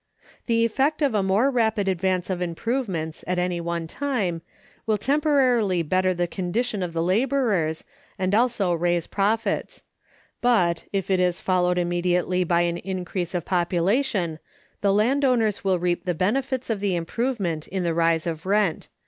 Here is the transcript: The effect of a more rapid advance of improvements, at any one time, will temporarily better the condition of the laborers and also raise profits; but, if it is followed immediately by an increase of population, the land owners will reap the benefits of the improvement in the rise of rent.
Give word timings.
The 0.47 0.65
effect 0.65 1.03
of 1.03 1.13
a 1.13 1.21
more 1.21 1.51
rapid 1.51 1.87
advance 1.87 2.31
of 2.31 2.41
improvements, 2.41 3.23
at 3.27 3.37
any 3.37 3.61
one 3.61 3.85
time, 3.85 4.41
will 4.87 4.97
temporarily 4.97 5.83
better 5.83 6.11
the 6.11 6.25
condition 6.25 6.81
of 6.81 6.93
the 6.93 7.03
laborers 7.03 7.83
and 8.17 8.33
also 8.33 8.73
raise 8.73 9.05
profits; 9.05 9.83
but, 10.41 10.85
if 10.91 11.11
it 11.11 11.19
is 11.19 11.39
followed 11.39 11.77
immediately 11.77 12.43
by 12.43 12.61
an 12.61 12.77
increase 12.77 13.35
of 13.35 13.45
population, 13.45 14.39
the 14.81 14.91
land 14.91 15.23
owners 15.23 15.63
will 15.63 15.77
reap 15.77 16.05
the 16.05 16.15
benefits 16.15 16.71
of 16.71 16.79
the 16.79 16.95
improvement 16.95 17.67
in 17.67 17.83
the 17.83 17.93
rise 17.93 18.25
of 18.25 18.47
rent. 18.47 18.87